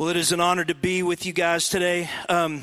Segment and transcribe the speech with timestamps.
[0.00, 2.08] Well, it is an honor to be with you guys today.
[2.30, 2.62] Um,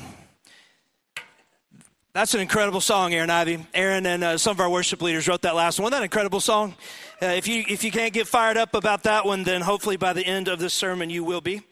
[2.12, 3.64] that's an incredible song, Aaron Ivy.
[3.74, 5.84] Aaron and uh, some of our worship leaders wrote that last one.
[5.84, 6.74] Wasn't that incredible song?
[7.22, 10.12] Uh, if you if you can't get fired up about that one, then hopefully by
[10.12, 11.62] the end of this sermon you will be.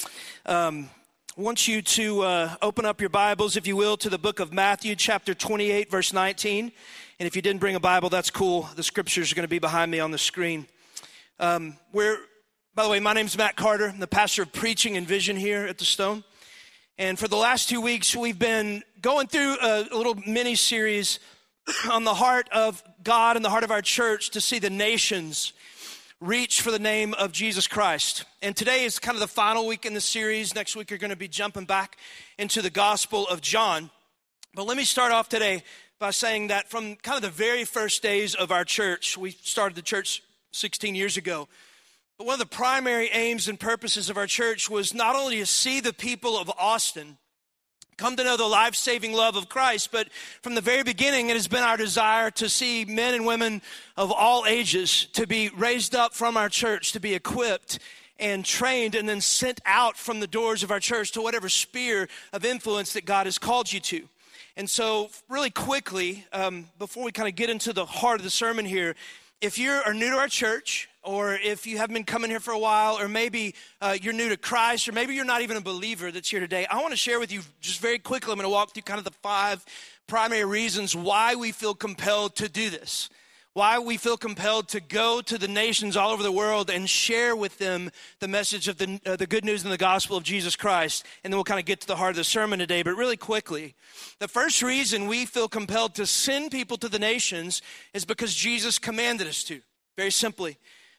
[0.44, 0.88] Um,
[1.36, 4.38] I want you to uh, open up your Bibles, if you will, to the book
[4.38, 6.70] of Matthew, chapter 28, verse 19.
[7.18, 8.68] And if you didn't bring a Bible, that's cool.
[8.76, 10.68] The scriptures are going to be behind me on the screen.
[11.40, 12.18] Um, we're
[12.76, 13.88] by the way, my name is Matt Carter.
[13.88, 16.24] I'm the pastor of preaching and vision here at the Stone.
[16.98, 21.18] And for the last two weeks, we've been going through a, little mini series
[21.90, 25.54] on the heart of God and the heart of our church to see the nations
[26.20, 28.26] reach for the name of Jesus Christ.
[28.42, 30.54] And today is kind of the final week in the series.
[30.54, 31.96] Next week, you're going to be jumping back
[32.38, 33.88] into the Gospel of John.
[34.54, 35.62] But let me start off today
[35.98, 39.76] by saying that from kind of the very first days of our church, we started
[39.76, 40.22] the church
[40.52, 41.48] 16 years ago.
[42.18, 45.46] But one of the primary aims and purposes of our church was not only to
[45.46, 47.18] see the people of Austin
[47.98, 50.08] come to know the life saving love of Christ, but
[50.42, 53.62] from the very beginning, it has been our desire to see men and women
[53.96, 57.78] of all ages to be raised up from our church, to be equipped
[58.18, 62.08] and trained and then sent out from the doors of our church to whatever sphere
[62.32, 64.08] of influence that God has called you to.
[64.58, 68.30] And so, really quickly, um, before we kind of get into the heart of the
[68.30, 68.94] sermon here,
[69.40, 72.52] if you are new to our church, or if you haven't been coming here for
[72.52, 75.60] a while, or maybe uh, you're new to Christ, or maybe you're not even a
[75.60, 78.32] believer that's here today, I want to share with you just very quickly.
[78.32, 79.64] I'm going to walk through kind of the five
[80.06, 83.10] primary reasons why we feel compelled to do this,
[83.56, 87.34] why we feel compelled to go to the nations all over the world and share
[87.34, 87.90] with them
[88.20, 91.06] the message of the, uh, the good news and the gospel of Jesus Christ.
[91.24, 92.82] And then we'll kind of get to the heart of the sermon today.
[92.82, 93.74] But really quickly,
[94.18, 97.62] the first reason we feel compelled to send people to the nations
[97.94, 99.62] is because Jesus commanded us to.
[99.96, 100.58] Very simply.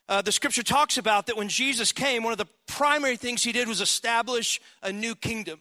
[0.09, 3.51] Uh, the scripture talks about that when Jesus came, one of the primary things he
[3.51, 5.59] did was establish a new kingdom.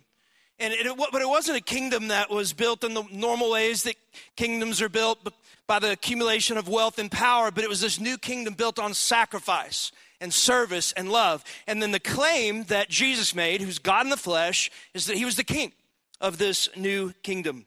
[0.59, 3.97] And it, but it wasn't a kingdom that was built in the normal ways that
[4.35, 5.23] kingdoms are built
[5.67, 8.95] by the accumulation of wealth and power, but it was this new kingdom built on
[8.95, 11.45] sacrifice and service and love.
[11.67, 15.25] And then the claim that Jesus made, who's God in the flesh, is that he
[15.25, 15.73] was the king
[16.21, 17.67] of this new kingdom.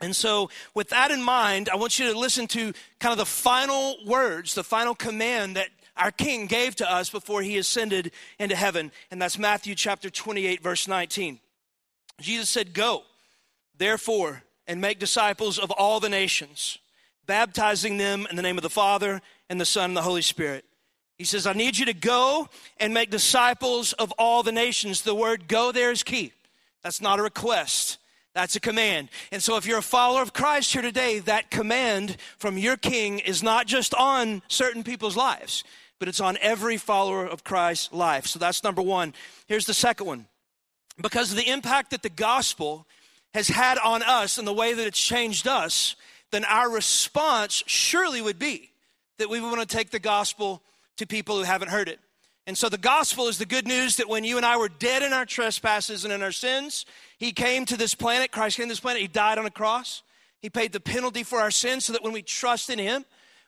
[0.00, 3.26] And so, with that in mind, I want you to listen to kind of the
[3.26, 8.56] final words, the final command that our King gave to us before he ascended into
[8.56, 8.90] heaven.
[9.10, 11.38] And that's Matthew chapter 28, verse 19.
[12.20, 13.02] Jesus said, Go,
[13.76, 16.78] therefore, and make disciples of all the nations,
[17.30, 20.64] baptizing them in the name of the Father and the Son and the Holy Spirit.
[21.16, 22.48] He says, I need you to go
[22.78, 25.02] and make disciples of all the nations.
[25.02, 26.32] The word go there is key.
[26.82, 27.98] That's not a request.
[28.34, 29.10] That's a command.
[29.30, 33.20] And so, if you're a follower of Christ here today, that command from your king
[33.20, 35.62] is not just on certain people's lives
[36.00, 38.26] but it's on every follower of Christ's life.
[38.26, 39.12] So that's number one.
[39.46, 40.26] Here's the second one.
[40.98, 42.86] Because of the impact that the gospel
[43.34, 45.94] has had on us and the way that it's changed us,
[46.30, 48.70] then our response surely would be
[49.18, 50.62] that we want to take the gospel
[50.96, 52.00] to people who haven't heard it.
[52.46, 55.02] And so the gospel is the good news that when you and I were dead
[55.02, 56.86] in our trespasses and in our sins,
[57.18, 60.02] He came to this planet, Christ came to this planet, He died on a cross.
[60.40, 63.04] He paid the penalty for our sins so that when we trust in Him,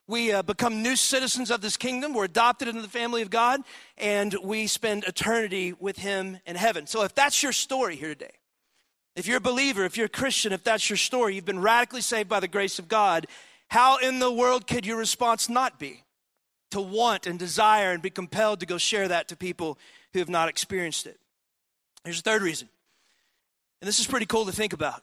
[0.06, 2.12] we uh, become new citizens of this kingdom.
[2.12, 3.62] We're adopted into the family of God,
[3.96, 6.86] and we spend eternity with Him in heaven.
[6.86, 8.34] So, if that's your story here today,
[9.14, 12.00] if you're a believer, if you're a Christian, if that's your story, you've been radically
[12.00, 13.26] saved by the grace of God,
[13.68, 16.02] how in the world could your response not be?
[16.70, 19.78] To want and desire and be compelled to go share that to people
[20.12, 21.18] who have not experienced it.
[22.04, 22.68] Here's a third reason,
[23.80, 25.02] and this is pretty cool to think about,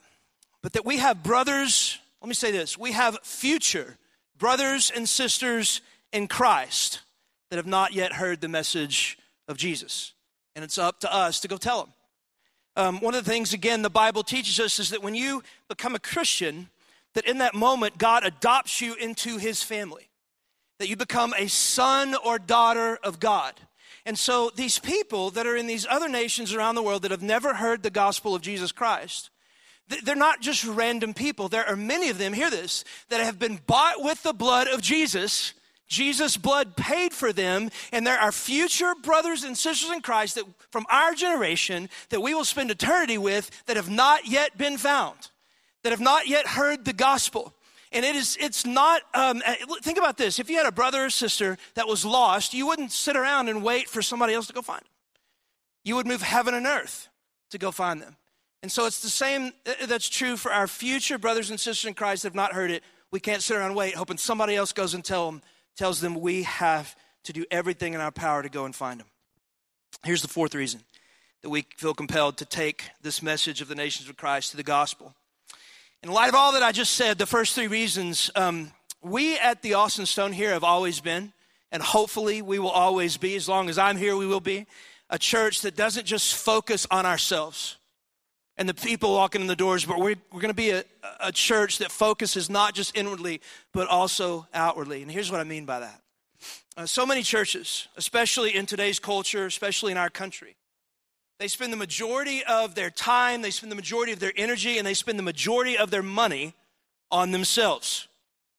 [0.61, 3.97] but that we have brothers, let me say this, we have future
[4.37, 5.81] brothers and sisters
[6.11, 7.01] in Christ
[7.49, 10.13] that have not yet heard the message of Jesus.
[10.55, 11.93] And it's up to us to go tell them.
[12.79, 15.95] Um, one of the things, again, the Bible teaches us is that when you become
[15.95, 16.69] a Christian,
[17.13, 20.07] that in that moment, God adopts you into his family,
[20.77, 23.55] that you become a son or daughter of God.
[24.05, 27.21] And so, these people that are in these other nations around the world that have
[27.21, 29.29] never heard the gospel of Jesus Christ,
[30.05, 31.49] they're not just random people.
[31.49, 34.81] There are many of them, hear this, that have been bought with the blood of
[34.81, 35.53] Jesus.
[35.89, 40.45] Jesus' blood paid for them, and there are future brothers and sisters in Christ that
[40.71, 45.31] from our generation that we will spend eternity with that have not yet been found,
[45.83, 47.53] that have not yet heard the gospel.
[47.91, 50.37] And it is, it's not, um, uh, think about this.
[50.37, 53.63] If you had a brother or sister that was lost, you wouldn't sit around and
[53.63, 54.87] wait for somebody else to go find them.
[55.83, 57.07] You would move heaven and earth
[57.49, 58.15] to go find them.
[58.61, 61.95] And so it's the same uh, that's true for our future brothers and sisters in
[61.95, 62.83] Christ that have not heard it.
[63.09, 65.41] We can't sit around and wait, hoping somebody else goes and tell them,
[65.79, 66.93] tells them we have
[67.23, 69.07] to do everything in our power to go and find them.
[70.03, 70.81] Here's the fourth reason
[71.41, 74.63] that we feel compelled to take this message of the nations of Christ to the
[74.63, 75.15] gospel.
[76.03, 79.61] In light of all that I just said, the first three reasons, um, we at
[79.61, 81.31] the Austin Stone here have always been,
[81.71, 84.67] and hopefully we will always be, as long as I'm here, we will be,
[85.09, 87.77] a church that doesn't just focus on ourselves
[88.59, 90.83] and the people walking in the doors, but we're, we're going to be a,
[91.21, 93.39] a church that focuses not just inwardly,
[93.71, 95.01] but also outwardly.
[95.01, 96.01] And here's what I mean by that.
[96.75, 100.57] Uh, so many churches, especially in today's culture, especially in our country,
[101.39, 104.85] they spend the majority of their time, they spend the majority of their energy, and
[104.85, 106.53] they spend the majority of their money
[107.09, 108.09] on themselves.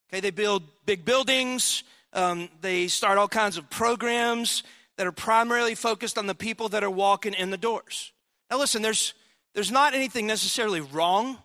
[0.09, 1.83] Okay, they build big buildings,
[2.13, 4.63] um, they start all kinds of programs
[4.97, 8.11] that are primarily focused on the people that are walking in the doors.
[8.49, 9.13] Now, listen, there's,
[9.53, 11.37] there's not anything necessarily wrong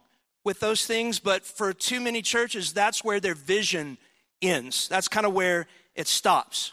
[0.44, 3.98] with those things, but for too many churches, that's where their vision
[4.40, 4.88] ends.
[4.88, 6.72] That's kind of where it stops.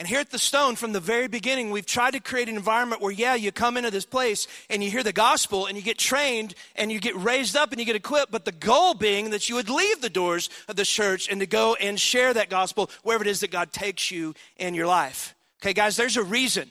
[0.00, 3.02] And here at the Stone, from the very beginning, we've tried to create an environment
[3.02, 5.98] where, yeah, you come into this place and you hear the gospel and you get
[5.98, 9.48] trained and you get raised up and you get equipped, but the goal being that
[9.48, 12.90] you would leave the doors of the church and to go and share that gospel
[13.02, 15.34] wherever it is that God takes you in your life.
[15.60, 16.70] Okay, guys, there's a reason.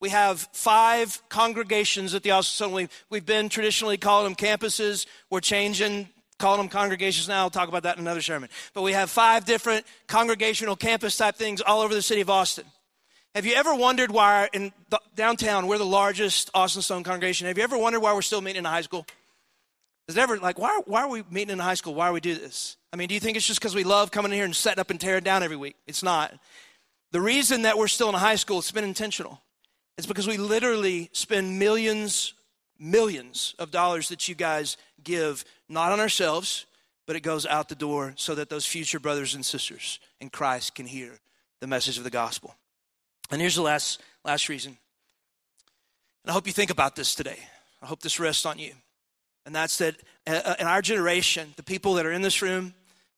[0.00, 2.72] We have five congregations at the Austin.
[2.72, 5.06] We've, we've been traditionally calling them campuses.
[5.30, 6.08] We're changing
[6.38, 7.40] calling them congregations now.
[7.40, 8.48] I'll talk about that in another sermon.
[8.72, 12.64] But we have five different congregational campus type things all over the city of Austin.
[13.34, 17.46] Have you ever wondered why in the, downtown we're the largest Austin Stone congregation?
[17.46, 19.06] Have you ever wondered why we're still meeting in high school?
[20.08, 21.94] Is it ever like why, why are we meeting in high school?
[21.94, 22.76] Why do we do this?
[22.92, 24.80] I mean, do you think it's just because we love coming in here and setting
[24.80, 25.76] up and tearing down every week?
[25.86, 26.32] It's not.
[27.10, 29.40] The reason that we're still in high school, it's been intentional.
[29.98, 32.32] It's because we literally spend millions,
[32.78, 36.66] millions of dollars that you guys give not on ourselves,
[37.04, 40.76] but it goes out the door so that those future brothers and sisters in Christ
[40.76, 41.18] can hear
[41.60, 42.54] the message of the gospel.
[43.32, 44.78] And here's the last, last reason.
[46.22, 47.38] And I hope you think about this today.
[47.82, 48.74] I hope this rests on you.
[49.46, 49.96] And that's that
[50.28, 52.72] uh, uh, in our generation, the people that are in this room,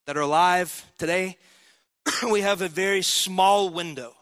[0.06, 1.37] that are alive today,
[2.31, 4.15] we have a very small window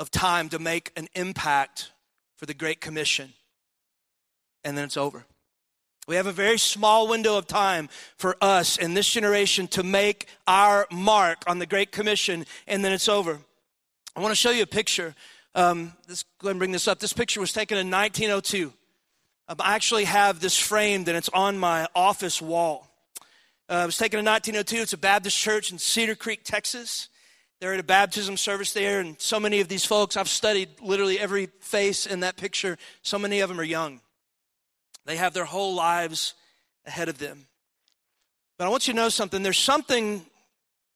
[0.00, 1.92] of time to make an impact
[2.36, 3.34] for the Great Commission.
[4.64, 5.26] And then it's over.
[6.08, 10.26] We have a very small window of time for us in this generation to make
[10.46, 13.38] our mark on the Great Commission, and then it's over.
[14.16, 15.14] I want to show you a picture.
[15.54, 16.98] Um, let's go ahead and bring this up.
[16.98, 18.72] This picture was taken in 1902.
[19.48, 22.88] Um, I actually have this framed, and it's on my office wall.
[23.68, 24.82] Uh, it was taken in 1902.
[24.82, 27.10] It's a Baptist church in Cedar Creek, Texas.
[27.60, 31.18] They're at a baptism service there, and so many of these folks, I've studied literally
[31.18, 32.78] every face in that picture.
[33.02, 34.00] So many of them are young.
[35.04, 36.34] They have their whole lives
[36.86, 37.46] ahead of them.
[38.58, 39.42] But I want you to know something.
[39.42, 40.24] There's something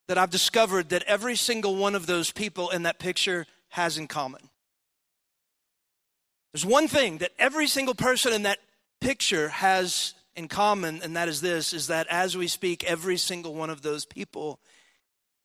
[0.09, 4.07] that I've discovered that every single one of those people in that picture has in
[4.07, 4.49] common.
[6.53, 8.59] There's one thing that every single person in that
[9.01, 13.55] picture has in common, and that is this is that as we speak, every single
[13.55, 14.61] one of those people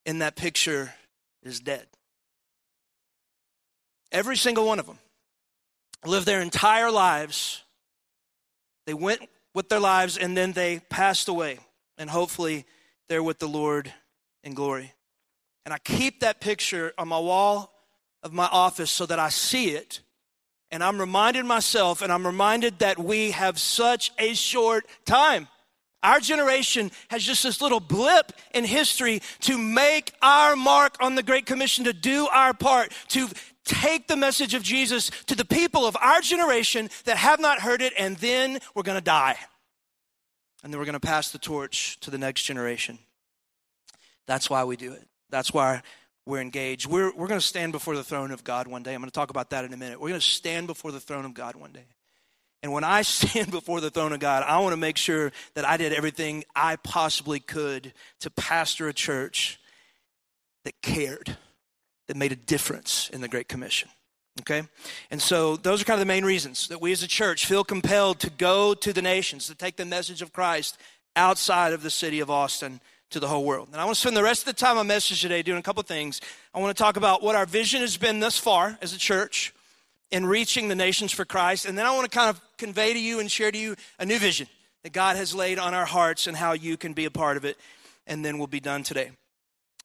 [0.06, 0.94] in that picture
[1.42, 1.86] is dead.
[4.12, 4.98] Every single one of them
[6.04, 7.62] lived their entire lives
[8.90, 9.20] they went
[9.54, 11.60] with their lives and then they passed away.
[11.96, 12.64] And hopefully
[13.08, 13.92] they're with the Lord
[14.42, 14.92] in glory.
[15.64, 17.72] And I keep that picture on my wall
[18.24, 20.00] of my office so that I see it.
[20.72, 25.46] And I'm reminded myself and I'm reminded that we have such a short time.
[26.02, 31.22] Our generation has just this little blip in history to make our mark on the
[31.22, 33.28] Great Commission, to do our part, to
[33.64, 37.82] take the message of Jesus to the people of our generation that have not heard
[37.82, 39.36] it, and then we're going to die.
[40.62, 42.98] And then we're going to pass the torch to the next generation.
[44.26, 45.06] That's why we do it.
[45.30, 45.82] That's why
[46.26, 46.86] we're engaged.
[46.86, 48.94] We're, we're going to stand before the throne of God one day.
[48.94, 50.00] I'm going to talk about that in a minute.
[50.00, 51.84] We're going to stand before the throne of God one day.
[52.62, 55.64] And when I stand before the throne of God, I want to make sure that
[55.64, 59.58] I did everything I possibly could to pastor a church
[60.64, 61.36] that cared
[62.08, 63.88] that made a difference in the Great Commission.
[64.40, 64.62] Okay?
[65.10, 67.64] And so those are kind of the main reasons that we as a church feel
[67.64, 70.78] compelled to go to the nations, to take the message of Christ
[71.16, 73.68] outside of the city of Austin to the whole world.
[73.72, 75.62] And I want to spend the rest of the time on message today doing a
[75.62, 76.20] couple things.
[76.54, 79.52] I want to talk about what our vision has been thus far as a church
[80.10, 81.66] in reaching the nations for Christ.
[81.66, 84.06] And then I want to kind of convey to you and share to you a
[84.06, 84.48] new vision
[84.82, 87.44] that God has laid on our hearts and how you can be a part of
[87.44, 87.56] it.
[88.06, 89.10] And then we'll be done today.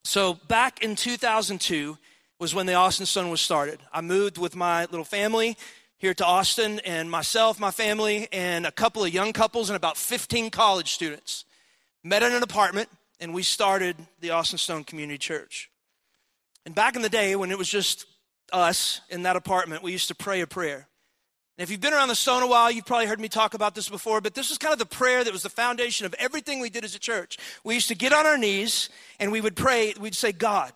[0.04, 1.98] So back in 2002,
[2.40, 3.80] was when the Austin Stone was started.
[3.94, 5.58] I moved with my little family
[5.98, 9.96] here to Austin, and myself, my family, and a couple of young couples and about
[9.96, 11.46] 15 college students
[12.04, 12.90] met in an apartment,
[13.22, 15.70] and we started the Austin Stone Community Church.
[16.66, 18.06] And back in the day, when it was just
[18.52, 20.88] us in that apartment, we used to pray a prayer.
[21.58, 23.76] And if you've been around the stone a while, you've probably heard me talk about
[23.76, 26.60] this before, but this was kind of the prayer that was the foundation of everything
[26.60, 27.38] we did as a church.
[27.64, 30.74] We used to get on our knees and we would pray, we'd say, God,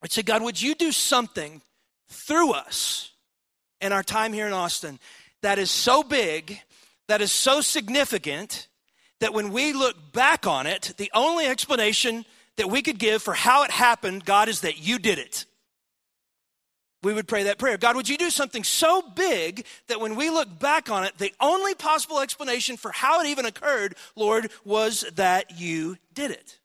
[0.00, 1.60] we'd say, God, would you do something
[2.08, 3.10] through us
[3.82, 4.98] in our time here in Austin
[5.42, 6.60] that is so big,
[7.08, 8.68] that is so significant,
[9.20, 12.24] that when we look back on it, the only explanation
[12.56, 15.44] that we could give for how it happened, God, is that you did it
[17.02, 17.76] we would pray that prayer.
[17.76, 21.34] God, would you do something so big that when we look back on it, the
[21.40, 26.58] only possible explanation for how it even occurred, Lord, was that you did it?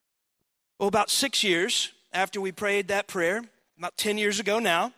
[0.79, 3.43] Well, about six years after we prayed that prayer,
[3.77, 4.93] about 10 years ago now,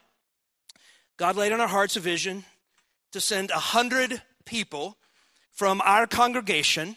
[1.18, 2.44] God laid on our hearts a vision
[3.12, 4.98] to send a hundred people
[5.52, 6.96] from our congregation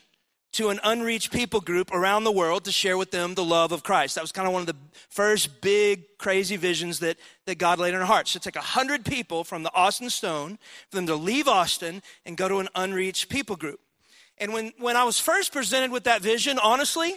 [0.53, 3.83] to an unreached people group around the world to share with them the love of
[3.83, 4.15] Christ.
[4.15, 4.77] That was kind of one of the
[5.09, 7.17] first big, crazy visions that,
[7.47, 8.33] that God laid in our hearts.
[8.33, 10.59] To take 100 people from the Austin Stone,
[10.91, 13.81] for them to leave Austin and go to an unreached people group.
[14.39, 17.15] And when, when I was first presented with that vision, honestly,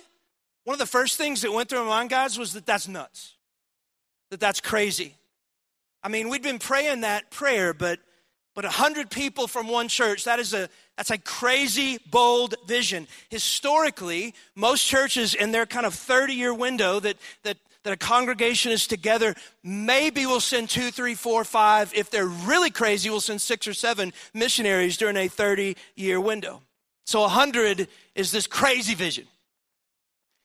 [0.63, 3.33] one of the first things that went through my mind, guys, was that that's nuts,
[4.29, 5.15] that that's crazy.
[6.01, 7.99] I mean, we'd been praying that prayer, but
[8.55, 13.07] but 100 people from one church, that is a, that's a crazy, bold vision.
[13.29, 18.71] Historically, most churches in their kind of 30 year window that, that, that a congregation
[18.71, 21.93] is together, maybe will send two, three, four, five.
[21.93, 26.61] If they're really crazy, we'll send six or seven missionaries during a 30 year window.
[27.05, 29.27] So 100 is this crazy vision.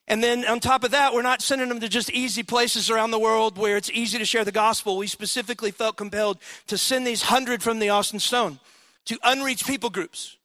[0.07, 3.11] And then on top of that, we're not sending them to just easy places around
[3.11, 4.97] the world where it's easy to share the gospel.
[4.97, 8.59] We specifically felt compelled to send these hundred from the Austin Stone
[9.05, 10.37] to unreached people groups.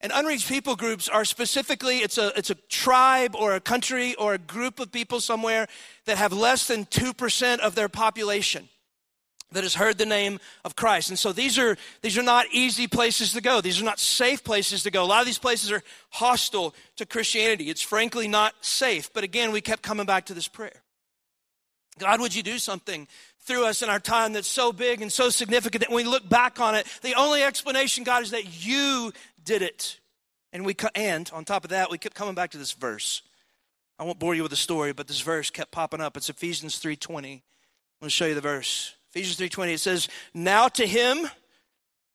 [0.00, 4.34] And unreached people groups are specifically, it's a, it's a tribe or a country or
[4.34, 5.66] a group of people somewhere
[6.04, 8.68] that have less than 2% of their population
[9.54, 11.08] that has heard the name of Christ.
[11.08, 13.60] And so these are these are not easy places to go.
[13.60, 15.02] These are not safe places to go.
[15.02, 17.70] A lot of these places are hostile to Christianity.
[17.70, 19.12] It's frankly not safe.
[19.12, 20.82] But again, we kept coming back to this prayer.
[21.98, 23.06] God, would you do something
[23.44, 26.28] through us in our time that's so big and so significant that when we look
[26.28, 29.12] back on it, the only explanation, God, is that you
[29.44, 30.00] did it.
[30.52, 33.22] And we and on top of that, we kept coming back to this verse.
[33.98, 36.16] I won't bore you with the story, but this verse kept popping up.
[36.16, 37.16] It's Ephesians 3:20.
[37.16, 37.42] I'm going
[38.02, 38.94] to show you the verse.
[39.10, 41.30] Ephesians 3:20 it says, "Now to him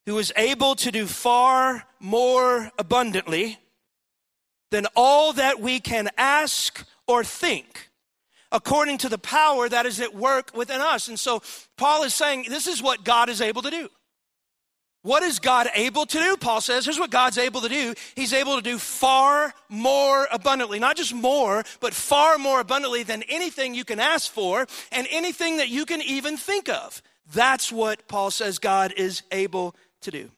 [0.06, 3.58] who is able to do far more abundantly
[4.70, 7.90] than all that we can ask or think,
[8.52, 11.42] according to the power that is at work within us." And so
[11.76, 13.90] Paul is saying this is what God is able to do.
[15.02, 16.36] What is God able to do?
[16.36, 17.94] Paul says, here's what God's able to do.
[18.14, 20.78] He's able to do far more abundantly.
[20.78, 25.56] Not just more, but far more abundantly than anything you can ask for and anything
[25.56, 27.02] that you can even think of.
[27.32, 30.30] That's what Paul says God is able to do.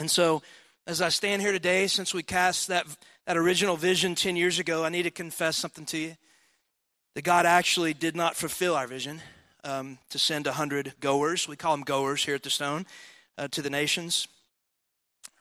[0.00, 0.42] And so,
[0.86, 2.86] as I stand here today, since we cast that,
[3.26, 6.16] that original vision 10 years ago, I need to confess something to you
[7.14, 9.22] that God actually did not fulfill our vision
[9.62, 11.46] um, to send 100 goers.
[11.46, 12.86] We call them goers here at the Stone
[13.36, 14.28] uh, to the nations.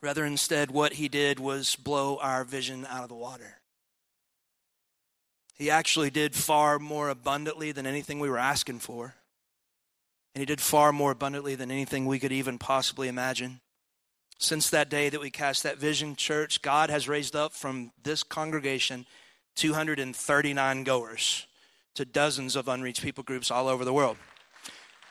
[0.01, 3.59] Rather, instead, what he did was blow our vision out of the water.
[5.55, 9.15] He actually did far more abundantly than anything we were asking for.
[10.35, 13.61] And he did far more abundantly than anything we could even possibly imagine.
[14.39, 18.23] Since that day that we cast that vision, church, God has raised up from this
[18.23, 19.05] congregation
[19.55, 21.45] 239 goers
[21.93, 24.17] to dozens of unreached people groups all over the world.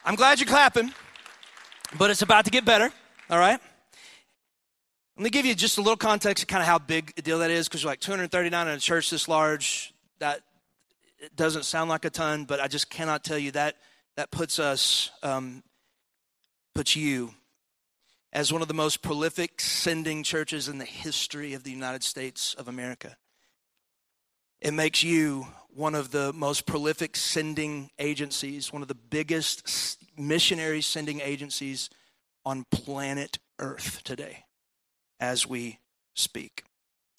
[0.04, 0.92] I'm glad you're clapping
[1.98, 2.90] but it's about to get better,
[3.30, 3.60] all right?
[5.16, 7.40] Let me give you just a little context of kind of how big a deal
[7.40, 10.40] that is, because you're like 239 in a church this large, that
[11.18, 13.76] it doesn't sound like a ton, but I just cannot tell you that
[14.16, 15.62] that puts us, um,
[16.74, 17.34] puts you
[18.32, 22.54] as one of the most prolific sending churches in the history of the United States
[22.54, 23.16] of America.
[24.60, 30.82] It makes you one of the most prolific sending agencies, one of the biggest missionary
[30.82, 31.88] sending agencies
[32.44, 34.44] on planet Earth today
[35.20, 35.78] as we
[36.14, 36.64] speak.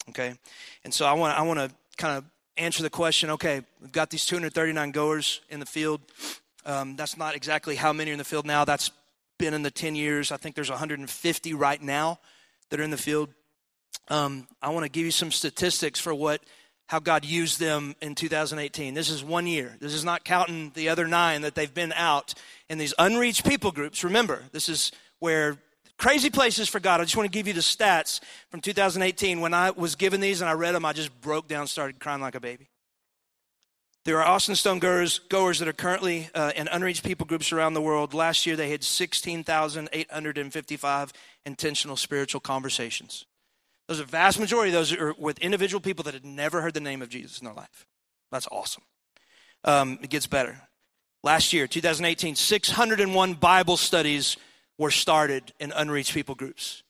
[0.09, 0.35] Okay?
[0.83, 2.25] And so I want I want to kind of
[2.57, 6.01] answer the question okay, we've got these 239 goers in the field.
[6.65, 8.65] Um, that's not exactly how many are in the field now.
[8.65, 8.91] That's
[9.37, 10.31] been in the 10 years.
[10.31, 12.19] I think there's 150 right now
[12.69, 13.29] that are in the field.
[14.09, 16.41] Um, I want to give you some statistics for what
[16.87, 18.93] how God used them in 2018.
[18.93, 19.75] This is one year.
[19.79, 22.33] This is not counting the other nine that they've been out
[22.69, 24.03] in these unreached people groups.
[24.03, 25.57] Remember, this is where
[25.97, 26.99] crazy places for God.
[26.99, 29.41] I just want to give you the stats from 2018.
[29.41, 32.21] When I was given these and I read them, I just broke down, started crying
[32.21, 32.69] like a baby.
[34.05, 37.73] There are Austin Stone goers, goers that are currently uh, in unreached people groups around
[37.73, 38.13] the world.
[38.13, 41.13] Last year, they had 16,855
[41.45, 43.25] intentional spiritual conversations.
[43.93, 46.79] Those are vast majority of those are with individual people that had never heard the
[46.79, 47.85] name of Jesus in their life.
[48.31, 48.81] That's awesome.
[49.63, 50.59] Um, it gets better.
[51.21, 54.35] Last year, 2018, 601 Bible studies
[54.79, 56.81] were started in unreached people groups.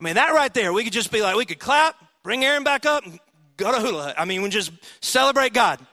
[0.00, 2.62] I mean, that right there, we could just be like, we could clap, bring Aaron
[2.62, 3.18] back up, and
[3.56, 4.14] go to hula.
[4.16, 4.70] I mean, we just
[5.00, 5.84] celebrate God.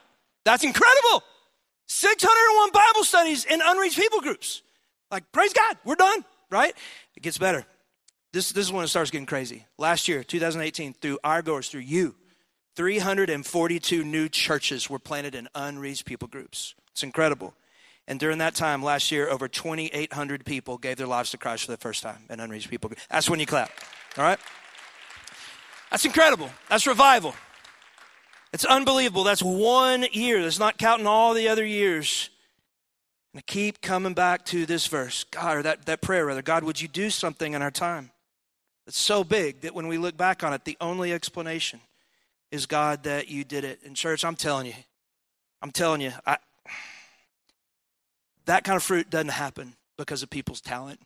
[0.44, 1.24] That's incredible.
[1.88, 4.62] 601 Bible studies in unreached people groups.
[5.10, 6.72] Like, praise God, we're done, right?
[7.16, 7.66] It gets better.
[8.32, 9.66] This, this is when it starts getting crazy.
[9.78, 12.14] Last year, 2018, through our goers, through you,
[12.76, 16.74] 342 new churches were planted in unreached people groups.
[16.92, 17.54] It's incredible.
[18.08, 21.70] And during that time last year, over 2,800 people gave their lives to Christ for
[21.72, 22.88] the first time in unreached people.
[22.88, 23.06] Groups.
[23.10, 23.70] That's when you clap.
[24.16, 24.38] All right?
[25.90, 26.50] That's incredible.
[26.70, 27.34] That's revival.
[28.52, 29.24] It's unbelievable.
[29.24, 30.42] That's one year.
[30.42, 32.30] That's not counting all the other years.
[33.32, 36.42] And I keep coming back to this verse, God, or that, that prayer rather.
[36.42, 38.10] God, would you do something in our time?
[38.92, 41.80] It's so big that when we look back on it, the only explanation
[42.50, 43.80] is God that you did it.
[43.84, 44.74] In church, I'm telling you,
[45.62, 46.36] I'm telling you, I,
[48.44, 51.00] that kind of fruit doesn't happen because of people's talent.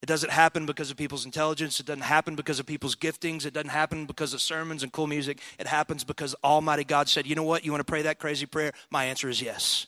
[0.00, 1.78] It doesn't happen because of people's intelligence.
[1.78, 3.44] It doesn't happen because of people's giftings.
[3.44, 5.42] It doesn't happen because of sermons and cool music.
[5.58, 7.66] It happens because Almighty God said, You know what?
[7.66, 8.72] You want to pray that crazy prayer?
[8.88, 9.86] My answer is yes.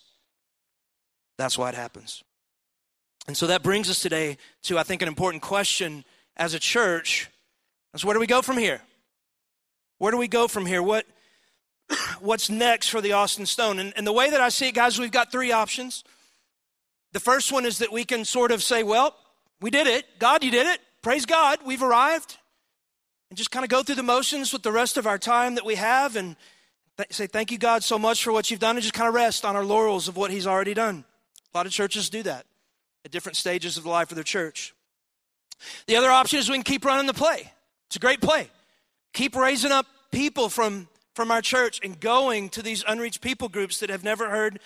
[1.39, 2.23] That's why it happens.
[3.27, 6.05] And so that brings us today to, I think, an important question
[6.41, 7.31] as a church.
[7.95, 8.81] Is where do we go from here?
[9.99, 10.83] Where do we go from here?
[10.83, 11.07] What,
[12.21, 13.79] what's next for the Austin Stone?
[13.79, 16.03] And, and the way that I see it, guys, we've got three options.
[17.13, 19.15] The first one is that we can sort of say, well,
[19.61, 20.07] we did it.
[20.19, 20.81] God, you did it.
[21.03, 22.39] Praise God, we've arrived.
[23.29, 25.65] And just kind of go through the motions with the rest of our time that
[25.65, 26.37] we have and
[26.97, 29.15] th- say, Thank you, God, so much for what you've done, and just kind of
[29.15, 31.05] rest on our laurels of what He's already done.
[31.55, 32.47] A lot of churches do that
[33.05, 34.75] at different stages of the life of their church.
[35.87, 37.53] The other option is we can keep running the play.
[37.89, 38.49] It's a great play.
[39.13, 43.81] Keep raising up people from, from our church and going to these unreached people groups
[43.81, 44.61] that have never heard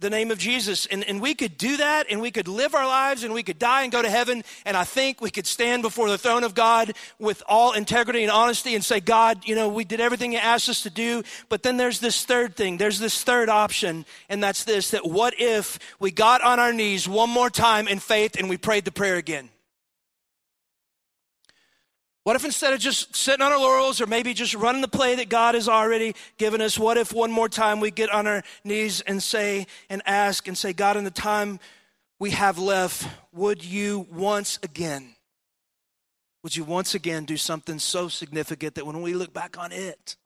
[0.00, 0.86] the name of Jesus.
[0.86, 3.58] And, and we could do that and we could live our lives and we could
[3.58, 4.44] die and go to heaven.
[4.64, 8.30] And I think we could stand before the throne of God with all integrity and
[8.30, 11.24] honesty and say, God, you know, we did everything you asked us to do.
[11.48, 12.76] But then there's this third thing.
[12.76, 14.06] There's this third option.
[14.28, 17.98] And that's this, that what if we got on our knees one more time in
[17.98, 19.50] faith and we prayed the prayer again?
[22.28, 25.14] What if instead of just sitting on our laurels or maybe just running the play
[25.14, 28.42] that God has already given us, what if one more time we get on our
[28.64, 31.58] knees and say and ask and say, God, in the time
[32.18, 35.14] we have left, would you once again,
[36.42, 40.16] would you once again do something so significant that when we look back on it,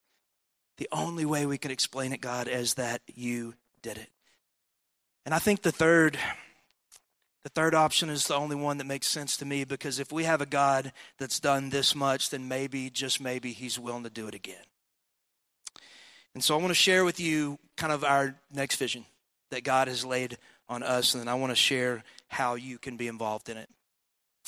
[0.78, 4.08] the only way we can explain it, God, is that you did it.
[5.24, 6.18] And I think the third
[7.42, 10.24] the third option is the only one that makes sense to me because if we
[10.24, 14.28] have a God that's done this much, then maybe, just maybe, He's willing to do
[14.28, 14.64] it again.
[16.34, 19.04] And so I want to share with you kind of our next vision
[19.50, 22.96] that God has laid on us, and then I want to share how you can
[22.96, 23.68] be involved in it.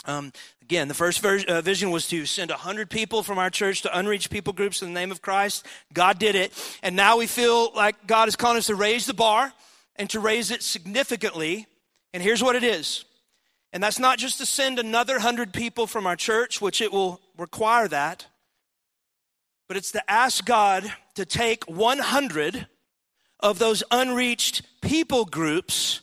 [0.06, 3.82] Um, again, the first ver- uh, vision was to send 100 people from our church
[3.82, 5.66] to unreached people groups in the name of Christ.
[5.92, 6.52] God did it.
[6.82, 9.52] And now we feel like God is calling us to raise the bar
[9.96, 11.66] and to raise it significantly
[12.14, 13.04] and here's what it is.
[13.72, 17.20] And that's not just to send another hundred people from our church, which it will
[17.36, 18.26] require that,
[19.66, 22.68] but it's to ask God to take 100
[23.40, 26.02] of those unreached people groups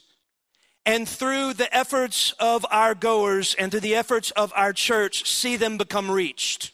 [0.85, 5.55] and through the efforts of our goers and through the efforts of our church, see
[5.55, 6.73] them become reached.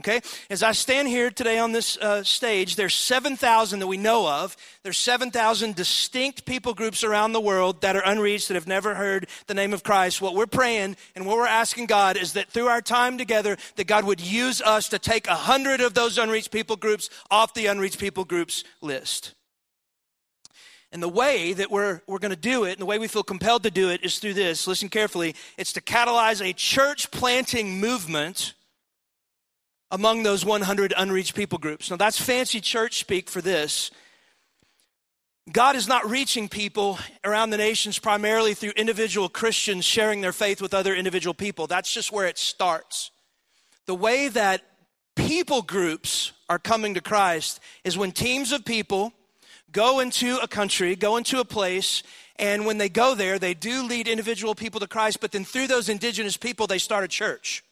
[0.00, 0.22] Okay?
[0.48, 4.56] As I stand here today on this uh, stage, there's 7,000 that we know of.
[4.82, 9.28] There's 7,000 distinct people groups around the world that are unreached, that have never heard
[9.46, 10.22] the name of Christ.
[10.22, 13.86] What we're praying and what we're asking God is that through our time together, that
[13.86, 17.66] God would use us to take a hundred of those unreached people groups off the
[17.66, 19.34] unreached people groups list.
[20.92, 23.22] And the way that we're, we're going to do it, and the way we feel
[23.22, 24.66] compelled to do it, is through this.
[24.66, 25.36] Listen carefully.
[25.58, 28.54] It's to catalyze a church planting movement
[29.90, 31.90] among those 100 unreached people groups.
[31.90, 33.90] Now, that's fancy church speak for this.
[35.52, 40.62] God is not reaching people around the nations primarily through individual Christians sharing their faith
[40.62, 41.66] with other individual people.
[41.66, 43.10] That's just where it starts.
[43.86, 44.62] The way that
[45.16, 49.12] people groups are coming to Christ is when teams of people
[49.72, 52.02] go into a country, go into a place,
[52.36, 55.66] and when they go there, they do lead individual people to Christ, but then through
[55.66, 57.64] those indigenous people, they start a church.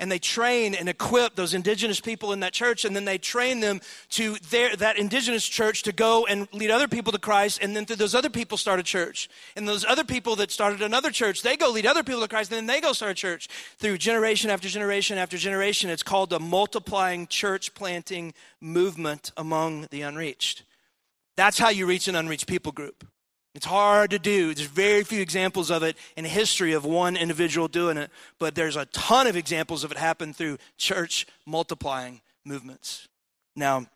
[0.00, 3.60] And they train and equip those indigenous people in that church and then they train
[3.60, 3.80] them
[4.10, 7.84] to their, that indigenous church to go and lead other people to christ and then
[7.84, 9.28] through those other people start a church.
[9.56, 12.52] And those other people that started another church they go lead other people to christ
[12.52, 13.48] and then they go start a church.
[13.78, 20.02] Through generation after generation after generation it's called the multiplying church planting movement among the
[20.02, 20.62] unreached.
[21.36, 23.04] That's how you reach an unreached people group
[23.58, 24.54] it's hard to do.
[24.54, 28.76] There's very few examples of it in history of one individual doing it, but there's
[28.76, 33.08] a ton of examples of it happen through church multiplying movements.
[33.56, 33.86] Now,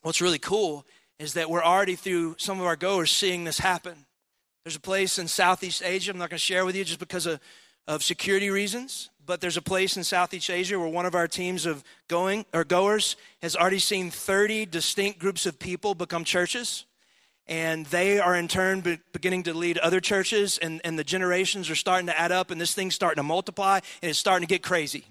[0.00, 0.86] what's really cool
[1.18, 4.06] is that we're already through some of our goers seeing this happen.
[4.64, 7.26] There's a place in Southeast Asia, I'm not going to share with you just because
[7.26, 7.38] of,
[7.86, 11.66] of security reasons, but there's a place in Southeast Asia where one of our teams
[11.66, 16.86] of going or goers has already seen 30 distinct groups of people become churches
[17.46, 21.68] and they are in turn be- beginning to lead other churches and, and the generations
[21.70, 24.52] are starting to add up and this thing's starting to multiply and it's starting to
[24.52, 25.04] get crazy.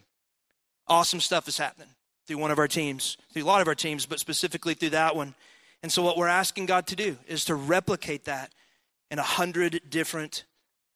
[0.87, 1.89] Awesome stuff is happening
[2.27, 5.15] through one of our teams through a lot of our teams but specifically through that
[5.15, 5.35] one.
[5.83, 8.51] And so what we're asking god to do is to replicate that
[9.09, 10.45] in a hundred different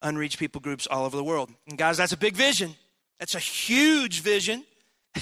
[0.02, 1.50] unreached people groups all over the world.
[1.68, 2.76] And guys that's a big vision.
[3.20, 4.64] That's a huge vision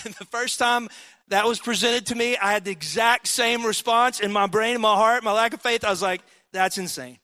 [0.05, 0.89] and the first time
[1.29, 4.81] that was presented to me, I had the exact same response in my brain, in
[4.81, 5.83] my heart, my lack of faith.
[5.83, 7.19] I was like, that's insane.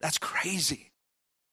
[0.00, 0.90] That's crazy.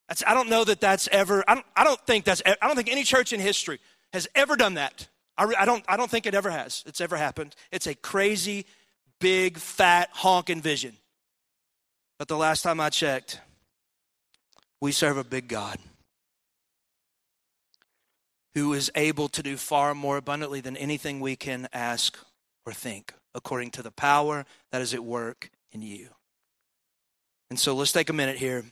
[0.07, 2.75] That's, I don't know that that's ever, I don't, I don't think that's, I don't
[2.75, 3.79] think any church in history
[4.13, 5.07] has ever done that.
[5.37, 6.83] I, I, don't, I don't think it ever has.
[6.87, 7.55] It's ever happened.
[7.71, 8.65] It's a crazy,
[9.19, 10.95] big, fat, honking vision.
[12.17, 13.41] But the last time I checked,
[14.79, 15.77] we serve a big God
[18.57, 22.17] who is able to do far more abundantly than anything we can ask
[22.65, 26.09] or think, according to the power that is at work in you.
[27.51, 28.65] And so let's take a minute here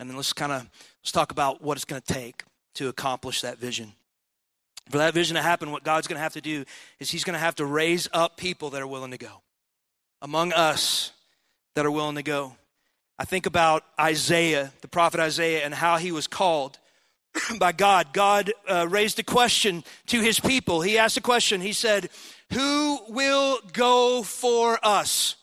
[0.00, 0.68] and then let's kind of
[1.00, 2.42] let's talk about what it's going to take
[2.74, 3.92] to accomplish that vision.
[4.90, 6.64] For that vision to happen, what God's going to have to do
[6.98, 9.42] is He's going to have to raise up people that are willing to go.
[10.20, 11.12] Among us
[11.76, 12.56] that are willing to go.
[13.20, 16.78] I think about Isaiah, the prophet Isaiah, and how he was called
[17.58, 18.12] by God.
[18.12, 20.80] God uh, raised a question to his people.
[20.80, 21.60] He asked a question.
[21.60, 22.10] He said,
[22.52, 25.36] Who will go for us?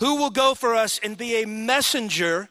[0.00, 2.48] Who will go for us and be a messenger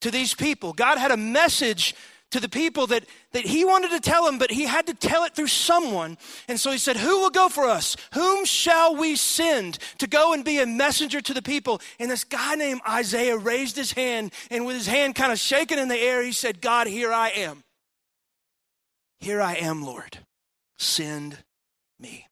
[0.00, 0.72] to these people?
[0.72, 1.94] God had a message
[2.32, 5.24] to the people that, that he wanted to tell them, but he had to tell
[5.24, 6.18] it through someone.
[6.48, 7.96] And so he said, Who will go for us?
[8.14, 11.80] Whom shall we send to go and be a messenger to the people?
[11.98, 15.78] And this guy named Isaiah raised his hand, and with his hand kind of shaking
[15.78, 17.62] in the air, he said, God, here I am.
[19.20, 20.18] Here I am, Lord.
[20.78, 21.38] Send
[22.00, 22.26] me.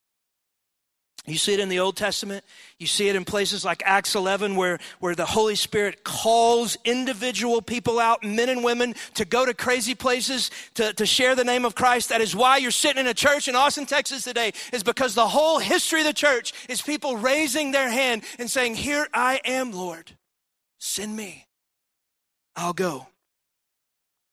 [1.27, 2.43] You see it in the Old Testament.
[2.79, 7.61] You see it in places like Acts 11, where, where the Holy Spirit calls individual
[7.61, 11.63] people out, men and women, to go to crazy places to, to share the name
[11.63, 12.09] of Christ.
[12.09, 15.27] That is why you're sitting in a church in Austin, Texas today, is because the
[15.27, 19.71] whole history of the church is people raising their hand and saying, Here I am,
[19.73, 20.11] Lord.
[20.79, 21.45] Send me.
[22.55, 23.05] I'll go.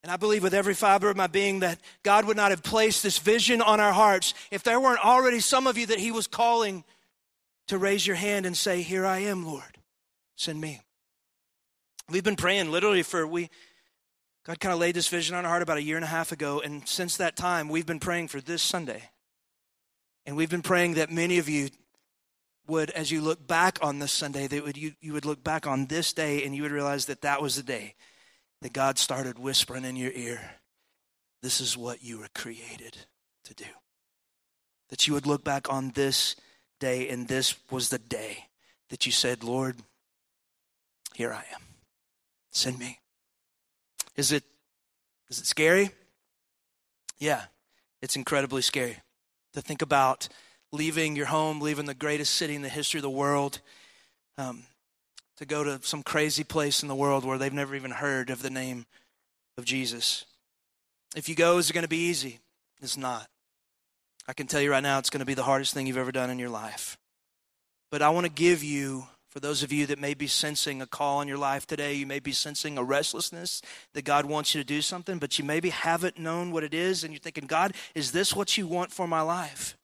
[0.03, 3.03] And I believe with every fiber of my being that God would not have placed
[3.03, 6.27] this vision on our hearts if there weren't already some of you that He was
[6.27, 6.85] calling
[7.67, 9.79] to raise your hand and say, Here I am, Lord.
[10.37, 10.81] Send me.
[12.09, 13.51] We've been praying literally for we
[14.47, 16.33] God kind of laid this vision on our heart about a year and a half
[16.33, 19.11] ago, and since that time we've been praying for this Sunday.
[20.25, 21.69] And we've been praying that many of you
[22.67, 25.67] would, as you look back on this Sunday, that would you, you would look back
[25.67, 27.95] on this day and you would realize that that was the day
[28.62, 30.40] that God started whispering in your ear,
[31.42, 32.97] This is what you were created
[33.44, 33.71] to do.
[34.88, 36.35] That you would look back on this
[36.81, 38.47] day, and this was the day
[38.90, 39.77] that you said, Lord,
[41.14, 41.62] here I am.
[42.51, 42.99] Send me.
[44.16, 44.42] Is it
[45.31, 45.90] is it scary?
[47.18, 47.42] Yeah,
[48.01, 48.97] it's incredibly scary
[49.53, 50.29] to think about
[50.73, 53.61] leaving your home, leaving the greatest city in the history of the world,
[54.37, 54.64] um,
[55.38, 58.42] to go to some crazy place in the world where they've never even heard of
[58.42, 58.87] the name
[59.57, 60.24] of Jesus.
[61.16, 62.40] If you go, is it going to be easy?
[62.83, 63.29] It's not.
[64.27, 66.12] I can tell you right now, it's going to be the hardest thing you've ever
[66.12, 66.98] done in your life.
[67.90, 70.87] But I want to give you, for those of you that may be sensing a
[70.87, 73.62] call in your life today, you may be sensing a restlessness
[73.94, 77.05] that God wants you to do something, but you maybe haven't known what it is,
[77.05, 79.78] and you're thinking, God, is this what you want for my life?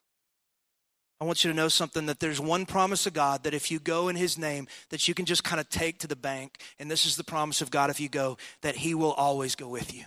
[1.20, 3.78] I want you to know something that there's one promise of God that if you
[3.78, 6.90] go in his name that you can just kind of take to the bank and
[6.90, 9.94] this is the promise of God if you go that he will always go with
[9.94, 10.04] you.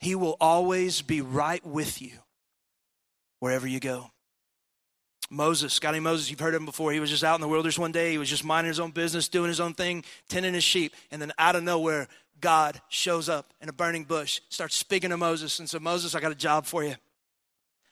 [0.00, 2.12] He will always be right with you
[3.38, 4.10] wherever you go.
[5.30, 6.90] Moses, Scotty Moses, you've heard of him before.
[6.90, 8.10] He was just out in the wilderness one day.
[8.10, 10.96] He was just minding his own business, doing his own thing, tending his sheep.
[11.12, 12.08] And then out of nowhere,
[12.40, 16.20] God shows up in a burning bush, starts speaking to Moses, and said, Moses, I
[16.20, 16.96] got a job for you.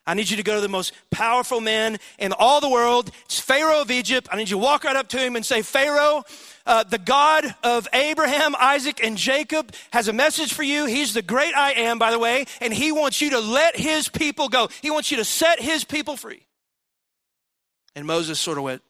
[0.09, 3.11] I need you to go to the most powerful man in all the world.
[3.27, 4.27] It's Pharaoh of Egypt.
[4.33, 6.25] I need you to walk right up to him and say, Pharaoh,
[6.65, 10.87] uh, the God of Abraham, Isaac, and Jacob has a message for you.
[10.87, 14.09] He's the great I am, by the way, and he wants you to let his
[14.09, 14.69] people go.
[14.81, 16.41] He wants you to set his people free.
[17.95, 18.83] And Moses sort of went,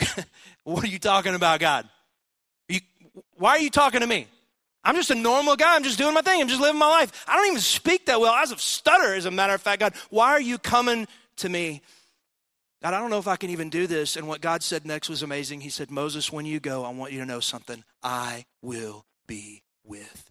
[0.64, 1.88] What are you talking about, God?
[2.68, 2.80] You,
[3.36, 4.26] why are you talking to me?
[4.82, 5.76] I'm just a normal guy.
[5.76, 6.40] I'm just doing my thing.
[6.40, 7.24] I'm just living my life.
[7.28, 8.32] I don't even speak that well.
[8.32, 9.80] I was a stutter, as a matter of fact.
[9.80, 11.82] God, why are you coming to me?
[12.82, 14.16] God, I don't know if I can even do this.
[14.16, 15.60] And what God said next was amazing.
[15.60, 17.84] He said, Moses, when you go, I want you to know something.
[18.02, 20.30] I will be with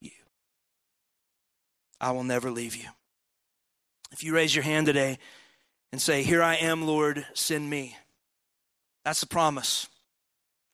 [0.00, 0.10] you.
[1.98, 2.88] I will never leave you.
[4.12, 5.18] If you raise your hand today
[5.90, 7.96] and say, Here I am, Lord, send me,
[9.04, 9.88] that's the promise.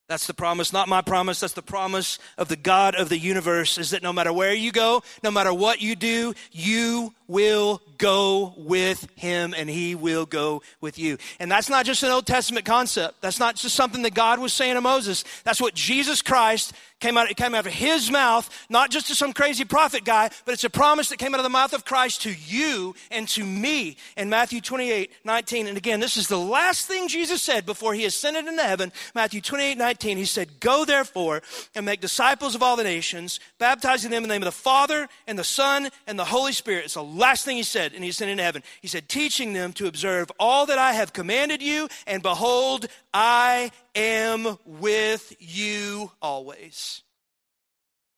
[0.08, 1.40] That's the promise, not my promise.
[1.40, 4.72] That's the promise of the God of the universe is that no matter where you
[4.72, 10.60] go, no matter what you do, you will go with him and he will go
[10.80, 11.16] with you.
[11.38, 13.22] And that's not just an Old Testament concept.
[13.22, 15.24] That's not just something that God was saying to Moses.
[15.44, 19.14] That's what Jesus Christ came out, it came out of his mouth, not just to
[19.14, 21.84] some crazy prophet guy, but it's a promise that came out of the mouth of
[21.84, 25.66] Christ to you and to me in Matthew 28, 19.
[25.66, 28.92] And again, this is the last thing Jesus said before he ascended into heaven.
[29.14, 30.16] Matthew 28, 19.
[30.16, 31.42] He said, Go therefore
[31.74, 35.08] and make disciples of all the nations, baptizing them in the name of the Father
[35.26, 36.84] and the Son and the Holy Spirit.
[36.84, 38.62] It's the last thing he said, and he ascended into heaven.
[38.80, 43.72] He said, Teaching them to observe all that I have commanded you, and behold, I
[43.94, 47.02] am with you always,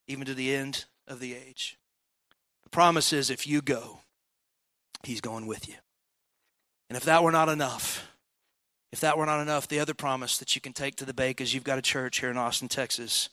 [0.06, 1.78] even to the end of the age.
[2.64, 4.00] The promise is if you go,
[5.02, 5.74] He's going with you.
[6.88, 8.06] And if that were not enough,
[8.92, 11.40] if that were not enough, the other promise that you can take to the bank
[11.40, 13.28] is you've got a church here in Austin, Texas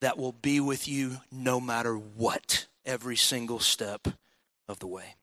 [0.00, 4.08] that will be with you no matter what, every single step
[4.68, 5.16] of the way.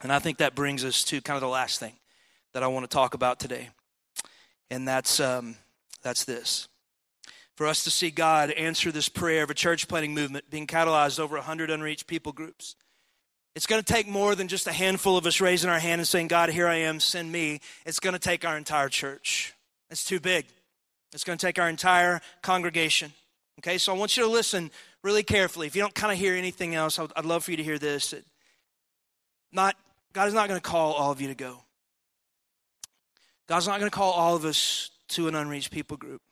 [0.00, 1.94] And I think that brings us to kind of the last thing
[2.52, 3.70] that I want to talk about today
[4.74, 5.54] and that's um,
[6.02, 6.68] that's this.
[7.56, 11.20] For us to see God answer this prayer of a church planting movement being catalyzed
[11.20, 12.74] over 100 unreached people groups,
[13.54, 16.08] it's going to take more than just a handful of us raising our hand and
[16.08, 17.60] saying, God, here I am, send me.
[17.86, 19.54] It's going to take our entire church.
[19.88, 20.46] It's too big.
[21.12, 23.12] It's going to take our entire congregation.
[23.60, 24.72] Okay, so I want you to listen
[25.04, 25.68] really carefully.
[25.68, 28.12] If you don't kind of hear anything else, I'd love for you to hear this.
[29.52, 29.76] Not,
[30.12, 31.60] God is not going to call all of you to go.
[33.48, 36.22] God's not going to call all of us to an unreached people group.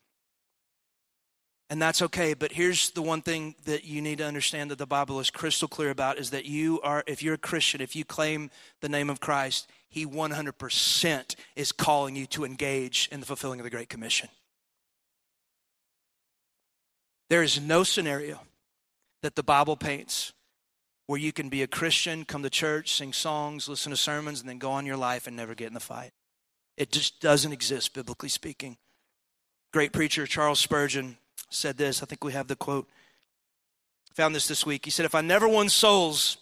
[1.68, 4.86] And that's okay, but here's the one thing that you need to understand that the
[4.86, 8.04] Bible is crystal clear about is that you are, if you're a Christian, if you
[8.04, 8.50] claim
[8.82, 13.64] the name of Christ, He 100% is calling you to engage in the fulfilling of
[13.64, 14.28] the Great Commission.
[17.30, 18.40] There is no scenario
[19.22, 20.34] that the Bible paints
[21.06, 24.48] where you can be a Christian, come to church, sing songs, listen to sermons, and
[24.48, 26.12] then go on your life and never get in the fight.
[26.82, 28.76] It just doesn't exist, biblically speaking.
[29.72, 31.16] Great preacher Charles Spurgeon
[31.48, 32.02] said this.
[32.02, 32.88] I think we have the quote.
[34.16, 34.84] Found this this week.
[34.84, 36.38] He said, If I never won souls,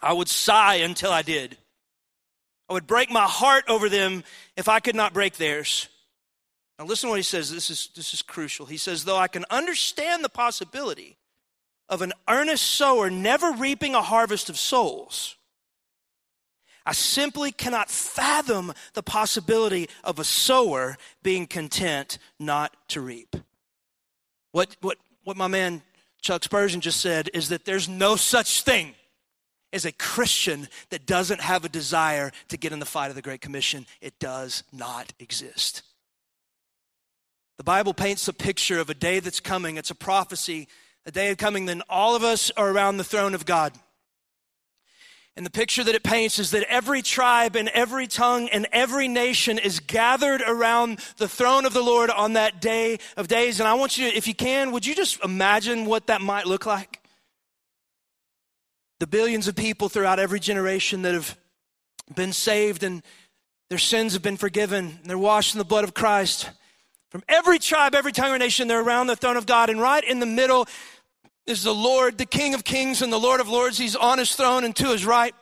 [0.00, 1.58] I would sigh until I did.
[2.70, 4.24] I would break my heart over them
[4.56, 5.90] if I could not break theirs.
[6.78, 7.52] Now, listen to what he says.
[7.52, 8.64] This is, this is crucial.
[8.64, 11.18] He says, Though I can understand the possibility
[11.90, 15.36] of an earnest sower never reaping a harvest of souls,
[16.86, 23.36] I simply cannot fathom the possibility of a sower being content not to reap.
[24.52, 25.82] What, what, what my man
[26.20, 28.94] Chuck Spurgeon just said is that there's no such thing
[29.74, 33.22] as a Christian that doesn't have a desire to get in the fight of the
[33.22, 33.86] Great Commission.
[34.00, 35.82] It does not exist.
[37.58, 39.76] The Bible paints a picture of a day that's coming.
[39.76, 40.68] It's a prophecy,
[41.04, 43.72] a day of coming, then all of us are around the throne of God.
[45.36, 49.08] And the picture that it paints is that every tribe and every tongue and every
[49.08, 53.58] nation is gathered around the throne of the Lord on that day of days.
[53.58, 56.46] And I want you to, if you can, would you just imagine what that might
[56.46, 57.00] look like?
[59.00, 61.36] The billions of people throughout every generation that have
[62.14, 63.02] been saved and
[63.70, 66.48] their sins have been forgiven, and they're washed in the blood of Christ.
[67.10, 69.70] From every tribe, every tongue or nation, they're around the throne of God.
[69.70, 70.68] And right in the middle
[71.46, 73.78] is the Lord, the King of Kings and the Lord of Lords.
[73.78, 75.34] He's on his throne, and to his right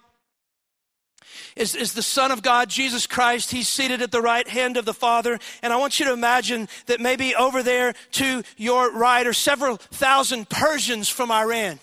[1.57, 3.51] is, is the Son of God, Jesus Christ.
[3.51, 5.39] He's seated at the right hand of the Father.
[5.63, 9.77] And I want you to imagine that maybe over there to your right are several
[9.77, 11.79] thousand Persians from Iran.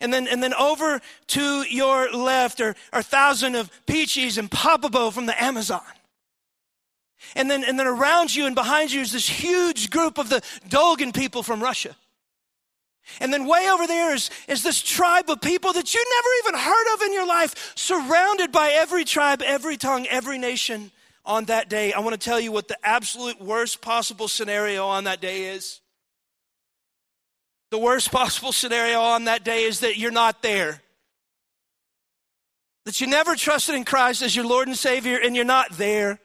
[0.00, 4.50] And then, and then over to your left are, are a thousand of Pichis and
[4.50, 5.80] Papabo from the Amazon.
[7.34, 10.42] And then, and then around you and behind you is this huge group of the
[10.68, 11.96] Dogon people from Russia.
[13.20, 16.60] And then way over there is, is this tribe of people that you never even
[16.60, 20.90] heard of in your life, surrounded by every tribe, every tongue, every nation
[21.24, 21.92] on that day.
[21.92, 25.80] I want to tell you what the absolute worst possible scenario on that day is.
[27.70, 30.80] The worst possible scenario on that day is that you're not there.
[32.84, 36.20] That you never trusted in Christ as your Lord and Savior and you're not there.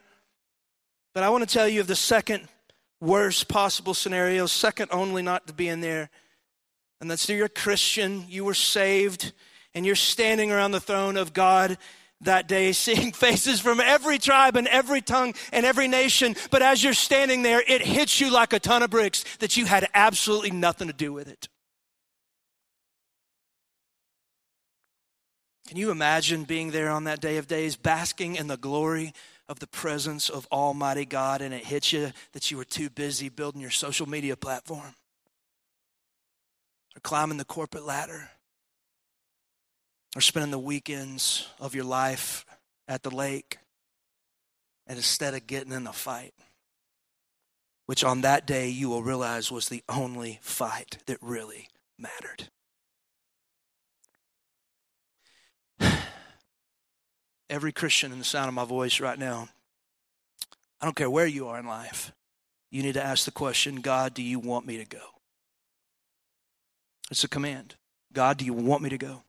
[1.14, 2.46] But I want to tell you of the second
[3.00, 6.10] worst possible scenario, second only not to be in there.
[7.00, 9.32] And that's that you're a Christian, you were saved,
[9.74, 11.78] and you're standing around the throne of God
[12.22, 16.36] that day, seeing faces from every tribe and every tongue and every nation.
[16.50, 19.64] But as you're standing there, it hits you like a ton of bricks that you
[19.64, 21.48] had absolutely nothing to do with it.
[25.68, 29.14] Can you imagine being there on that day of days, basking in the glory
[29.48, 33.28] of the presence of Almighty God, and it hits you that you were too busy
[33.28, 34.94] building your social media platform
[36.96, 38.30] or climbing the corporate ladder
[40.16, 42.44] or spending the weekends of your life
[42.88, 43.58] at the lake,
[44.86, 46.34] and instead of getting in a fight,
[47.86, 52.48] which on that day you will realize was the only fight that really mattered.
[57.50, 59.48] every Christian in the sound of my voice right now,
[60.80, 62.12] I don't care where you are in life,
[62.70, 65.19] you need to ask the question God, do you want me to go?
[67.10, 67.76] It's a command.
[68.12, 69.22] God, do you want me to go?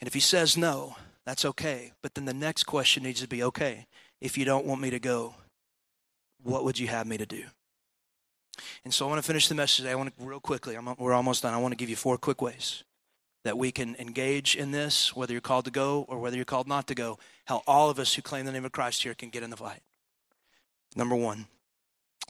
[0.00, 1.92] And if he says no, that's okay.
[2.02, 3.86] But then the next question needs to be okay,
[4.20, 5.34] if you don't want me to go,
[6.42, 7.44] what would you have me to do?
[8.84, 9.90] And so I want to finish the message today.
[9.90, 11.54] I want to, real quickly, I'm, we're almost done.
[11.54, 12.84] I want to give you four quick ways
[13.44, 16.68] that we can engage in this, whether you're called to go or whether you're called
[16.68, 19.30] not to go, how all of us who claim the name of Christ here can
[19.30, 19.82] get in the fight.
[20.94, 21.46] Number one,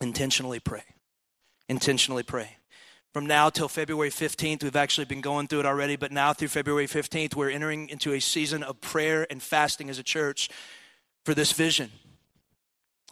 [0.00, 0.84] intentionally pray.
[1.68, 2.56] Intentionally pray.
[3.12, 6.48] From now till February 15th, we've actually been going through it already, but now through
[6.48, 10.48] February 15th, we're entering into a season of prayer and fasting as a church
[11.26, 11.90] for this vision.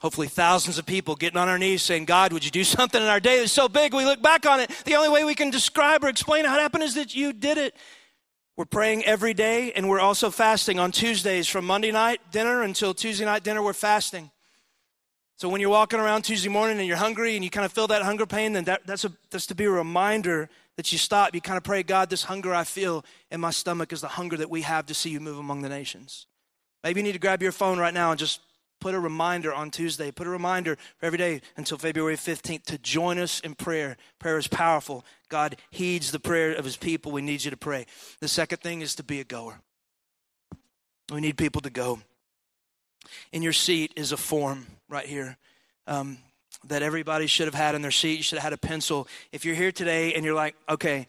[0.00, 3.08] Hopefully, thousands of people getting on our knees saying, God, would you do something in
[3.08, 3.92] our day that's so big?
[3.92, 4.70] We look back on it.
[4.86, 7.58] The only way we can describe or explain how it happened is that you did
[7.58, 7.76] it.
[8.56, 12.94] We're praying every day, and we're also fasting on Tuesdays from Monday night dinner until
[12.94, 13.62] Tuesday night dinner.
[13.62, 14.30] We're fasting.
[15.40, 17.86] So when you're walking around Tuesday morning and you're hungry and you kind of feel
[17.86, 21.34] that hunger pain, then that, that's, a, that's to be a reminder that you stop.
[21.34, 24.36] You kind of pray, God, this hunger I feel in my stomach is the hunger
[24.36, 26.26] that we have to see you move among the nations.
[26.84, 28.40] Maybe you need to grab your phone right now and just
[28.80, 30.10] Put a reminder on Tuesday.
[30.10, 33.98] Put a reminder for every day until February 15th to join us in prayer.
[34.18, 35.04] Prayer is powerful.
[35.28, 37.12] God heeds the prayer of his people.
[37.12, 37.84] We need you to pray.
[38.20, 39.60] The second thing is to be a goer.
[41.12, 42.00] We need people to go.
[43.32, 45.36] In your seat is a form right here
[45.86, 46.18] um,
[46.66, 48.16] that everybody should have had in their seat.
[48.16, 49.08] You should have had a pencil.
[49.32, 51.06] If you're here today and you're like, okay,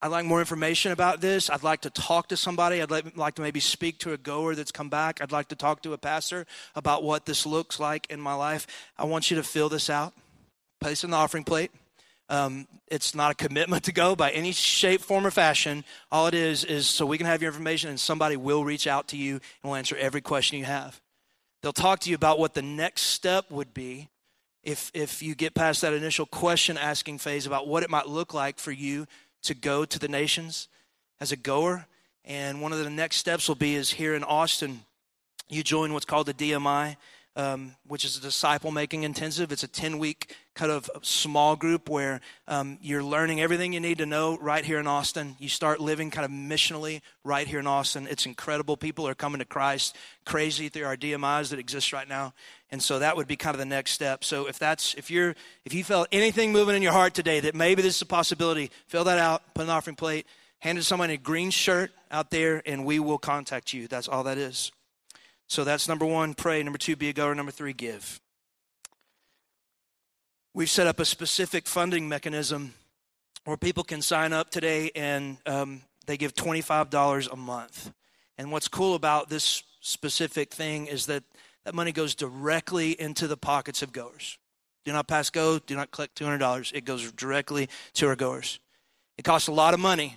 [0.00, 1.48] I'd like more information about this.
[1.48, 2.82] I'd like to talk to somebody.
[2.82, 5.20] I'd like to maybe speak to a goer that's come back.
[5.20, 6.44] I'd like to talk to a pastor
[6.74, 8.66] about what this looks like in my life.
[8.98, 10.12] I want you to fill this out,
[10.80, 11.70] place in the offering plate.
[12.28, 15.84] Um, it's not a commitment to go by any shape, form, or fashion.
[16.10, 19.08] All it is is so we can have your information and somebody will reach out
[19.08, 21.00] to you and will answer every question you have.
[21.62, 24.08] They'll talk to you about what the next step would be
[24.62, 28.34] if, if you get past that initial question asking phase about what it might look
[28.34, 29.06] like for you
[29.42, 30.68] to go to the nations
[31.20, 31.86] as a goer.
[32.24, 34.80] And one of the next steps will be is here in Austin,
[35.48, 36.96] you join what's called the DMI,
[37.34, 39.52] um, which is a disciple making intensive.
[39.52, 43.98] It's a 10 week kind of small group where um, you're learning everything you need
[43.98, 45.36] to know right here in Austin.
[45.38, 48.06] You start living kind of missionally right here in Austin.
[48.10, 48.76] It's incredible.
[48.76, 52.34] People are coming to Christ crazy through our DMIs that exist right now.
[52.70, 54.24] And so that would be kind of the next step.
[54.24, 57.54] So if that's if you're if you felt anything moving in your heart today that
[57.54, 60.26] maybe this is a possibility, fill that out, put an offering plate,
[60.58, 63.88] hand it to someone in a green shirt out there, and we will contact you.
[63.88, 64.70] That's all that is.
[65.52, 66.62] So that's number one, pray.
[66.62, 67.34] Number two, be a goer.
[67.34, 68.22] Number three, give.
[70.54, 72.72] We've set up a specific funding mechanism
[73.44, 77.92] where people can sign up today and um, they give $25 a month.
[78.38, 81.22] And what's cool about this specific thing is that
[81.66, 84.38] that money goes directly into the pockets of goers.
[84.86, 86.72] Do not pass go, do not collect $200.
[86.72, 88.58] It goes directly to our goers.
[89.18, 90.16] It costs a lot of money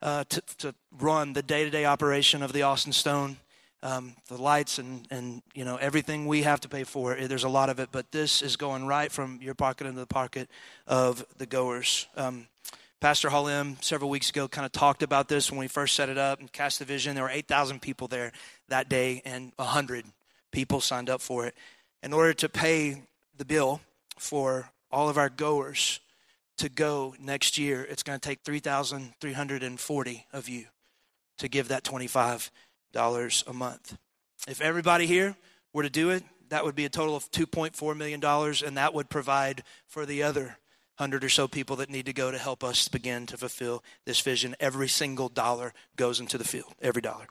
[0.00, 3.36] uh, to, to run the day to day operation of the Austin Stone
[3.82, 7.48] um, the lights and, and you know everything we have to pay for there's a
[7.48, 10.48] lot of it but this is going right from your pocket into the pocket
[10.86, 12.06] of the goers.
[12.16, 12.46] Um,
[13.00, 16.18] pastor Halim several weeks ago kind of talked about this when we first set it
[16.18, 18.32] up and cast the vision there were 8000 people there
[18.68, 20.04] that day and 100
[20.52, 21.54] people signed up for it.
[22.02, 23.02] In order to pay
[23.36, 23.80] the bill
[24.18, 26.00] for all of our goers
[26.58, 30.66] to go next year, it's going to take 3,340 of you
[31.38, 32.50] to give that $25
[32.94, 33.96] a month.
[34.48, 35.36] If everybody here
[35.72, 39.08] were to do it, that would be a total of $2.4 million, and that would
[39.08, 40.56] provide for the other
[41.00, 44.20] hundred or so people that need to go to help us begin to fulfill this
[44.20, 44.54] vision.
[44.60, 47.26] Every single dollar goes into the field, every dollar.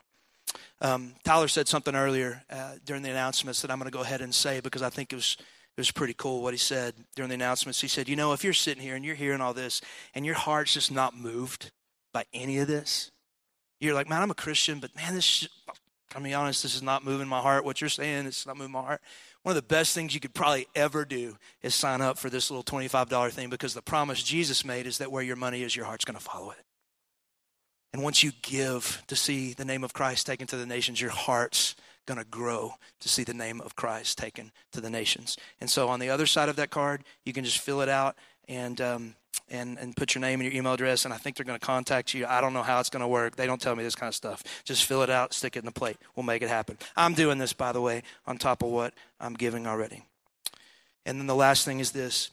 [0.80, 4.22] Um, Tyler said something earlier uh, during the announcements that I'm going to go ahead
[4.22, 7.28] and say because I think it was it was pretty cool what he said during
[7.28, 7.80] the announcements.
[7.80, 9.80] He said, "You know, if you're sitting here and you're hearing all this
[10.14, 11.70] and your heart's just not moved
[12.12, 13.12] by any of this,
[13.80, 15.48] you're like, man, I'm a Christian, but man, this
[16.14, 17.64] I'm be honest, this is not moving my heart.
[17.64, 19.00] What you're saying, it's not moving my heart.
[19.42, 22.50] One of the best things you could probably ever do is sign up for this
[22.50, 25.86] little $25 thing because the promise Jesus made is that where your money is, your
[25.86, 26.64] heart's going to follow it.
[27.92, 31.10] And once you give to see the name of Christ taken to the nations, your
[31.10, 31.76] heart's
[32.06, 35.36] going to grow to see the name of Christ taken to the nations.
[35.60, 38.16] And so on the other side of that card, you can just fill it out
[38.48, 39.14] and um,
[39.50, 41.64] and, and put your name and your email address, and I think they're going to
[41.64, 42.24] contact you.
[42.26, 43.36] I don't know how it's going to work.
[43.36, 44.42] They don't tell me this kind of stuff.
[44.64, 45.96] Just fill it out, stick it in the plate.
[46.14, 46.78] We'll make it happen.
[46.96, 50.04] I'm doing this, by the way, on top of what I'm giving already.
[51.04, 52.30] And then the last thing is this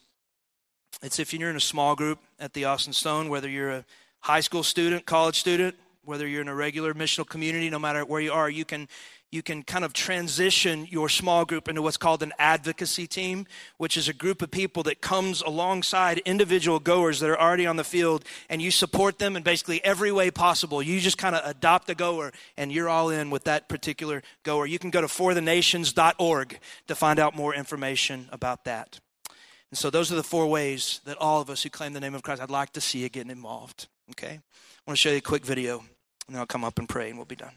[1.02, 3.84] it's if you're in a small group at the Austin Stone, whether you're a
[4.20, 8.20] high school student, college student, whether you're in a regular missional community, no matter where
[8.20, 8.88] you are, you can
[9.30, 13.96] you can kind of transition your small group into what's called an advocacy team, which
[13.96, 17.84] is a group of people that comes alongside individual goers that are already on the
[17.84, 20.82] field and you support them in basically every way possible.
[20.82, 24.64] You just kind of adopt a goer and you're all in with that particular goer.
[24.64, 28.98] You can go to forthenations.org to find out more information about that.
[29.70, 32.14] And so those are the four ways that all of us who claim the name
[32.14, 33.88] of Christ, I'd like to see you getting involved.
[34.12, 34.40] Okay?
[34.40, 35.80] I want to show you a quick video
[36.26, 37.52] and then I'll come up and pray and we'll be done.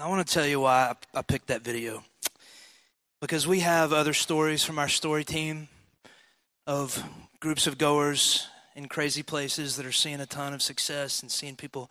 [0.00, 2.02] I want to tell you why I picked that video.
[3.20, 5.68] Because we have other stories from our story team
[6.66, 7.04] of
[7.38, 11.54] groups of goers in crazy places that are seeing a ton of success and seeing
[11.54, 11.90] people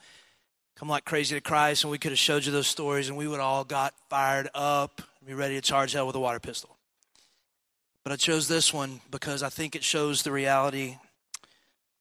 [0.76, 1.84] come like crazy to Christ.
[1.84, 5.04] And we could have showed you those stories and we would all got fired up
[5.20, 6.78] and be ready to charge hell with a water pistol.
[8.04, 10.98] But I chose this one because I think it shows the reality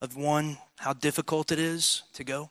[0.00, 2.50] of one, how difficult it is to go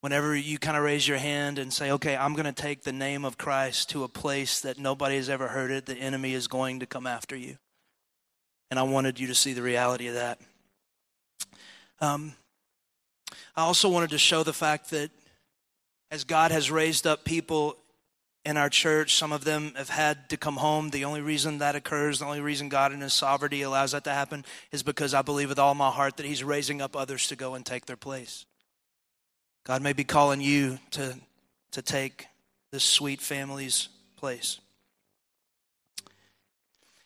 [0.00, 2.92] whenever you kind of raise your hand and say, okay, I'm going to take the
[2.92, 6.48] name of Christ to a place that nobody has ever heard it, the enemy is
[6.48, 7.58] going to come after you.
[8.70, 10.40] And I wanted you to see the reality of that.
[12.00, 12.34] Um,
[13.56, 15.10] I also wanted to show the fact that
[16.10, 17.76] as God has raised up people
[18.44, 20.90] in our church, some of them have had to come home.
[20.90, 24.12] The only reason that occurs, the only reason God in His sovereignty allows that to
[24.12, 27.36] happen, is because I believe with all my heart that He's raising up others to
[27.36, 28.46] go and take their place.
[29.64, 31.16] God may be calling you to,
[31.72, 32.26] to take
[32.72, 34.60] this sweet family's place.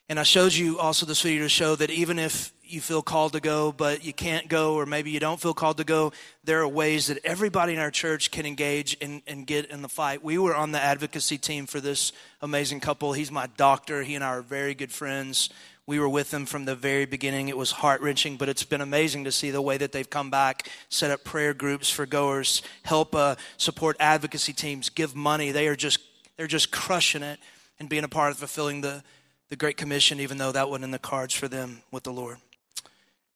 [0.09, 3.33] And I showed you also this video to show that even if you feel called
[3.33, 6.13] to go, but you can't go, or maybe you don't feel called to go,
[6.45, 9.89] there are ways that everybody in our church can engage and, and get in the
[9.89, 10.23] fight.
[10.23, 13.13] We were on the advocacy team for this amazing couple.
[13.13, 14.03] He's my doctor.
[14.03, 15.51] He and I are very good friends.
[15.87, 17.49] We were with them from the very beginning.
[17.49, 20.31] It was heart wrenching, but it's been amazing to see the way that they've come
[20.31, 25.51] back, set up prayer groups for goers, help uh, support advocacy teams, give money.
[25.51, 26.01] They are just
[26.37, 27.39] they're just crushing it
[27.79, 29.03] and being a part of fulfilling the
[29.51, 32.39] the Great Commission, even though that wasn't in the cards for them with the Lord.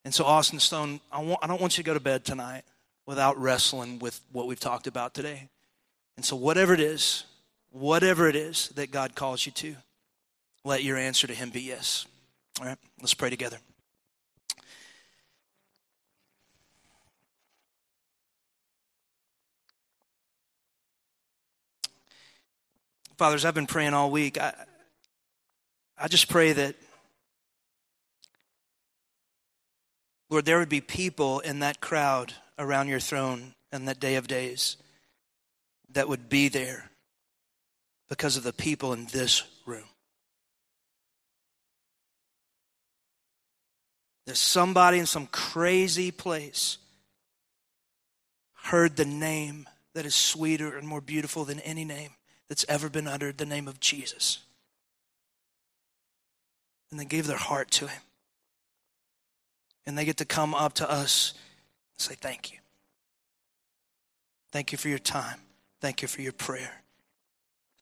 [0.04, 2.62] And so, Austin Stone, I, want, I don't want you to go to bed tonight
[3.06, 5.48] without wrestling with what we've talked about today.
[6.16, 7.24] And so, whatever it is,
[7.70, 9.76] whatever it is that God calls you to,
[10.64, 12.06] let your answer to Him be yes.
[12.60, 13.58] All right, let's pray together.
[23.16, 24.38] Fathers, I've been praying all week.
[24.40, 24.54] I,
[25.96, 26.74] I just pray that,
[30.30, 34.26] Lord, there would be people in that crowd around your throne on that day of
[34.26, 34.76] days
[35.90, 36.90] that would be there
[38.08, 39.84] because of the people in this room.
[44.28, 46.76] That somebody in some crazy place
[48.64, 52.10] heard the name that is sweeter and more beautiful than any name
[52.46, 54.40] that's ever been uttered, the name of Jesus.
[56.90, 58.02] And they gave their heart to him.
[59.86, 62.58] And they get to come up to us and say, Thank you.
[64.52, 65.40] Thank you for your time.
[65.80, 66.82] Thank you for your prayer.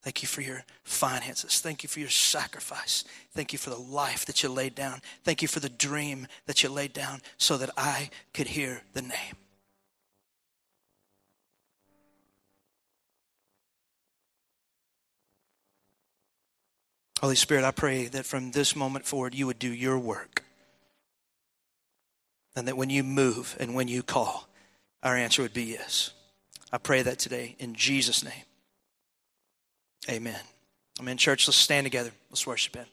[0.07, 1.59] Thank you for your finances.
[1.61, 3.03] Thank you for your sacrifice.
[3.33, 5.01] Thank you for the life that you laid down.
[5.25, 9.03] Thank you for the dream that you laid down so that I could hear the
[9.03, 9.35] name.
[17.21, 20.45] Holy Spirit, I pray that from this moment forward you would do your work.
[22.55, 24.49] And that when you move and when you call,
[25.03, 26.13] our answer would be yes.
[26.73, 28.45] I pray that today in Jesus' name.
[30.09, 30.41] Amen.
[31.01, 31.17] Amen.
[31.17, 32.13] Church, let's stand together.
[32.31, 32.87] Let's worship Him.